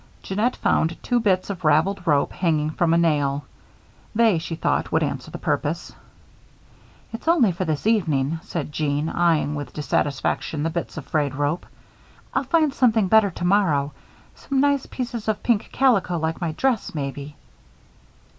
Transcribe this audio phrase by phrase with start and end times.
[0.23, 3.45] Jeannette found two bits of raveled rope, hanging from a nail.
[4.15, 5.93] They, she thought, would answer the purpose.
[7.13, 11.67] "It's only for this evening," said Jeanne, eying with dissatisfaction the bits of frayed rope.
[12.33, 13.93] "I'll find something better tomorrow
[14.33, 17.35] some nice pieces of pink calico like my dress, maybe."